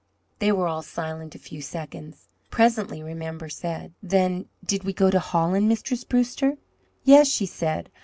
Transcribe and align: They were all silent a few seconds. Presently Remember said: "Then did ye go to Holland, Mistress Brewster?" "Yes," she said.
They 0.39 0.51
were 0.51 0.67
all 0.67 0.81
silent 0.81 1.35
a 1.35 1.37
few 1.37 1.61
seconds. 1.61 2.25
Presently 2.49 3.03
Remember 3.03 3.49
said: 3.49 3.93
"Then 4.01 4.47
did 4.65 4.83
ye 4.83 4.93
go 4.93 5.11
to 5.11 5.19
Holland, 5.19 5.69
Mistress 5.69 6.03
Brewster?" 6.05 6.57
"Yes," 7.03 7.27
she 7.27 7.45
said. 7.45 7.91